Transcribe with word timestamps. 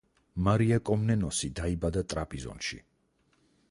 მარია 0.47 0.79
კომნენოსი 0.91 1.51
დაიბადა 1.61 2.05
ტრაპიზონში. 2.15 2.85